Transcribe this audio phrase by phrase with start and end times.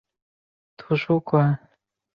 [0.03, 0.03] 中
[0.89, 1.69] 国植物学家。